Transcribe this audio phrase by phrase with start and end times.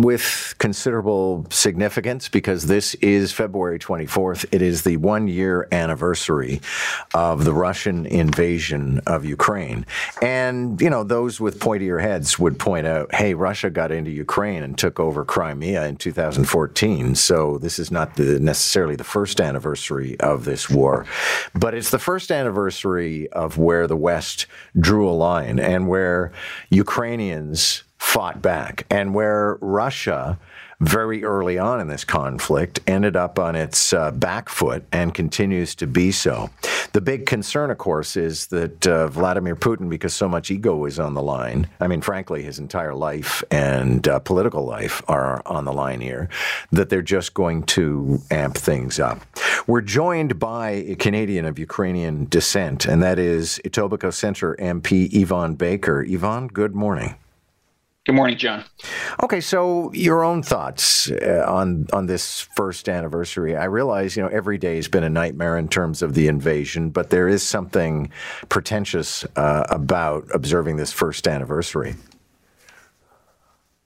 [0.00, 4.44] with considerable significance because this is February 24th.
[4.50, 6.60] It is the one year anniversary
[7.14, 9.86] of the Russian invasion of Ukraine.
[10.20, 14.64] And, you know, those with pointier heads would point out hey, Russia got into Ukraine
[14.64, 17.14] and took over Crimea in 2014.
[17.14, 21.06] So this is not the, necessarily the first anniversary of this war,
[21.54, 24.46] but it's the first anniversary of where the West
[24.78, 26.32] drew a line and where
[26.70, 30.38] Ukrainians fought back, and where Russia
[30.80, 35.74] very early on in this conflict ended up on its uh, back foot and continues
[35.74, 36.50] to be so.
[36.92, 40.98] The big concern, of course, is that uh, Vladimir Putin, because so much ego is
[40.98, 45.64] on the line, I mean, frankly, his entire life and uh, political life are on
[45.64, 46.28] the line here,
[46.72, 49.22] that they're just going to amp things up.
[49.66, 55.54] We're joined by a Canadian of Ukrainian descent, and that is Etobicoke Centre MP Yvan
[55.54, 56.04] Baker.
[56.04, 57.16] Yvan, good morning.
[58.04, 58.64] Good morning, John.
[59.22, 63.56] Okay, so your own thoughts uh, on on this first anniversary.
[63.56, 66.90] I realize, you know, every day has been a nightmare in terms of the invasion,
[66.90, 68.10] but there is something
[68.50, 71.94] pretentious uh, about observing this first anniversary.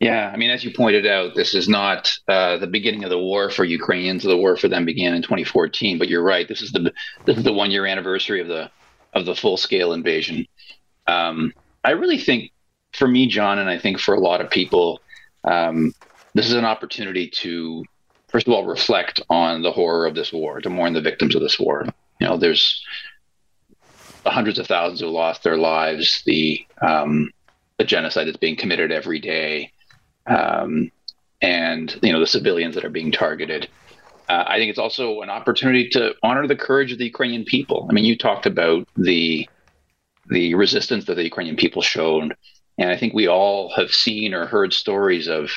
[0.00, 3.18] Yeah, I mean, as you pointed out, this is not uh, the beginning of the
[3.18, 4.24] war for Ukrainians.
[4.24, 5.96] The war for them began in 2014.
[5.96, 6.48] But you're right.
[6.48, 6.92] This is the
[7.24, 8.68] this is the one year anniversary of the
[9.12, 10.44] of the full scale invasion.
[11.06, 11.52] Um,
[11.84, 12.50] I really think
[12.92, 15.00] for me, John, and I think for a lot of people,
[15.44, 15.94] um,
[16.34, 17.84] this is an opportunity to,
[18.28, 21.42] first of all, reflect on the horror of this war, to mourn the victims of
[21.42, 21.86] this war.
[22.20, 22.84] You know, there's
[24.26, 27.30] hundreds of thousands who lost their lives, the um,
[27.78, 29.72] the genocide that's being committed every day,
[30.26, 30.90] um,
[31.40, 33.68] and you know the civilians that are being targeted.
[34.28, 37.86] Uh, I think it's also an opportunity to honor the courage of the Ukrainian people.
[37.88, 39.48] I mean, you talked about the
[40.28, 42.36] the resistance that the Ukrainian people showed
[42.78, 45.50] and I think we all have seen or heard stories of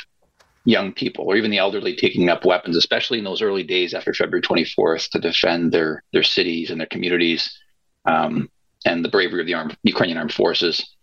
[0.65, 4.13] young people or even the elderly taking up weapons, especially in those early days after
[4.13, 7.57] February 24th to defend their, their cities and their communities
[8.05, 8.49] um,
[8.85, 10.95] and the bravery of the armed, Ukrainian armed forces.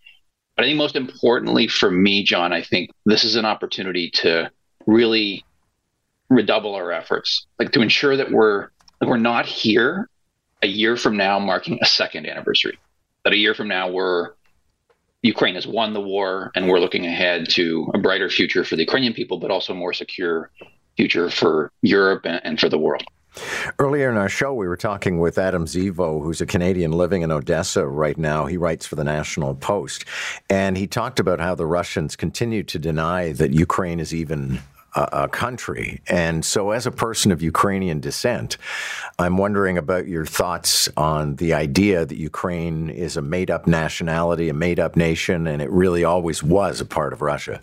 [0.55, 4.51] But I think most importantly for me, John, I think this is an opportunity to
[4.85, 5.45] really
[6.29, 10.09] redouble our efforts, like to ensure that we're like we're not here
[10.61, 12.77] a year from now marking a second anniversary.
[13.23, 14.33] That a year from now we're
[15.21, 18.83] Ukraine has won the war, and we're looking ahead to a brighter future for the
[18.83, 20.49] Ukrainian people, but also a more secure
[20.95, 23.03] future for Europe and, and for the world.
[23.77, 27.31] Earlier in our show, we were talking with Adam Zivo, who's a Canadian living in
[27.31, 28.45] Odessa right now.
[28.45, 30.05] He writes for the National Post.
[30.49, 34.59] And he talked about how the Russians continue to deny that Ukraine is even
[34.95, 36.01] a, country.
[36.07, 38.57] And so, as a person of Ukrainian descent,
[39.17, 44.49] I'm wondering about your thoughts on the idea that Ukraine is a made up nationality,
[44.49, 47.61] a made up nation, and it really always was a part of Russia.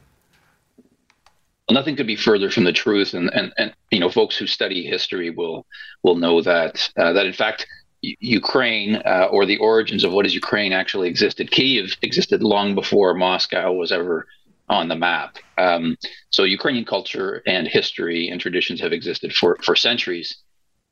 [1.69, 4.47] Well, nothing could be further from the truth, and, and, and you know, folks who
[4.47, 5.67] study history will
[6.03, 7.67] will know that uh, that in fact
[8.03, 11.51] Ukraine uh, or the origins of what is Ukraine actually existed.
[11.51, 14.27] Kiev existed long before Moscow was ever
[14.69, 15.37] on the map.
[15.59, 15.97] Um,
[16.31, 20.39] so Ukrainian culture and history and traditions have existed for, for centuries.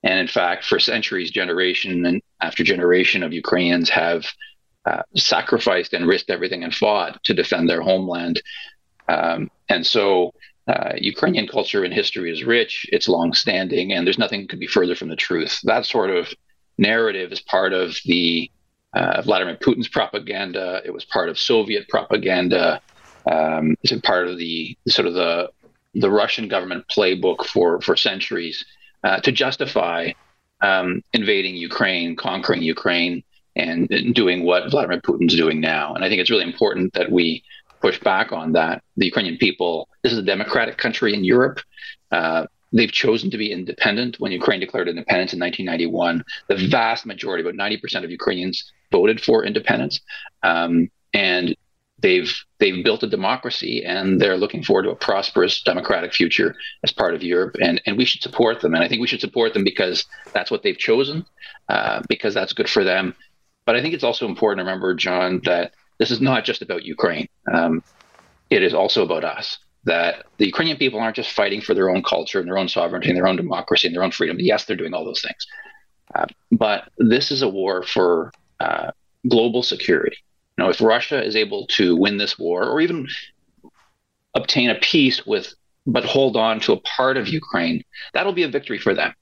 [0.03, 4.27] And in fact, for centuries, generation and after generation of Ukrainians have
[4.87, 8.41] uh, sacrificed and risked everything and fought to defend their homeland.
[9.09, 10.33] Um, and so
[10.69, 14.95] uh, Ukrainian culture and history is rich, it's long-standing, and there's nothing could be further
[14.95, 15.59] from the truth.
[15.65, 16.33] That sort of
[16.79, 18.51] narrative is part of the
[18.95, 20.81] uh, Vladimir Putin's propaganda.
[20.85, 22.81] It was part of Soviet propaganda
[23.31, 25.51] um, is part of the sort of the
[25.95, 28.65] the Russian government playbook for for centuries
[29.05, 30.13] uh, to justify
[30.61, 33.23] um, invading Ukraine, conquering Ukraine,
[33.57, 35.95] and, and, doing what Vladimir Putin's doing now.
[35.95, 37.45] And I think it's really important that we
[37.81, 38.83] push back on that.
[38.97, 41.61] The Ukrainian people, this is a democratic country in Europe.
[42.11, 44.19] Uh, they've chosen to be independent.
[44.19, 49.45] When Ukraine declared independence in 1991, the vast majority, about 90% of Ukrainians, voted for
[49.45, 50.01] independence.
[50.43, 51.55] Um, and
[52.05, 56.55] they've they've built a democracy and they're looking forward to a prosperous democratic future
[56.85, 57.57] as part of Europe.
[57.63, 58.75] And and we should support them.
[58.75, 61.25] And I think we should support them because that's what they've chosen
[61.71, 63.15] uh, because that's good for them.
[63.65, 66.85] But I think it's also important to remember John that this is not just about
[66.85, 67.27] Ukraine.
[67.51, 67.83] Um,
[68.51, 72.03] it is also about us that the Ukrainian people aren't just fighting for their own
[72.03, 74.37] culture and their own sovereignty and their own democracy and their own freedom.
[74.39, 75.47] Yes they're doing all those things.
[76.15, 78.31] Uh, but this is a war for
[78.61, 78.91] uh,
[79.27, 80.19] global security
[80.57, 83.09] you know, if Russia is able to win this war or even
[84.35, 85.55] obtain a peace with,
[85.87, 89.15] but hold on to a part of Ukraine, that'll be a victory for them.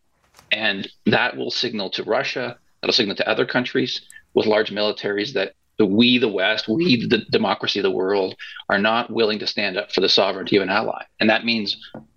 [0.50, 4.02] And that will signal to Russia, that'll signal to other countries
[4.34, 8.36] with large militaries that the we, the West, we, the democracy of the world,
[8.68, 11.02] are not willing to stand up for the sovereignty of an ally.
[11.18, 11.76] And that means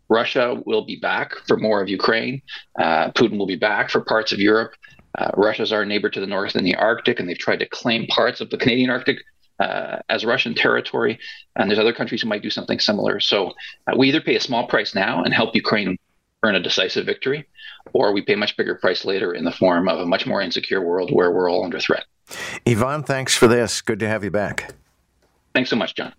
[0.09, 2.41] Russia will be back for more of Ukraine.
[2.77, 4.73] Uh, Putin will be back for parts of Europe.
[5.17, 8.07] Uh, Russia's our neighbor to the north in the Arctic, and they've tried to claim
[8.07, 9.17] parts of the Canadian Arctic
[9.59, 11.19] uh, as Russian territory.
[11.55, 13.19] And there's other countries who might do something similar.
[13.19, 13.53] So
[13.87, 15.97] uh, we either pay a small price now and help Ukraine
[16.43, 17.47] earn a decisive victory,
[17.93, 20.41] or we pay a much bigger price later in the form of a much more
[20.41, 22.05] insecure world where we're all under threat.
[22.67, 23.81] Ivan, thanks for this.
[23.81, 24.73] Good to have you back.
[25.53, 26.13] Thanks so much, John.